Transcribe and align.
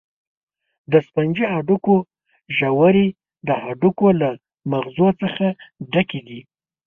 د 0.91 0.93
سفنجي 1.05 1.45
هډوکو 1.55 1.95
ژورې 2.57 3.07
د 3.47 3.49
هډوکو 3.63 4.07
له 4.21 4.29
مغزو 4.71 5.09
څخه 5.21 5.45
ډکې 5.93 6.21
دي. 6.27 6.39